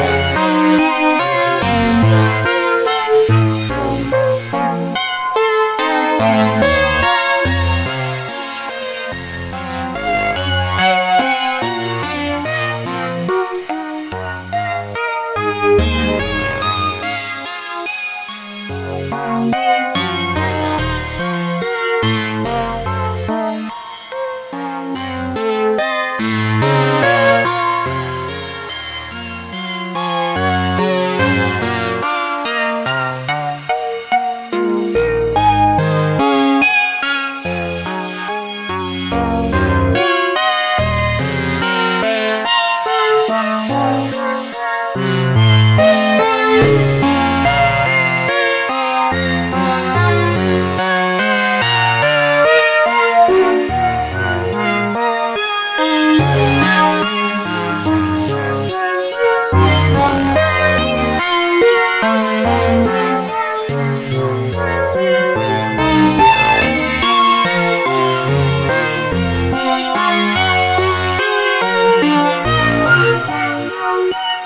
Música 0.00 0.50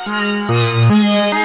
Música 0.06 1.43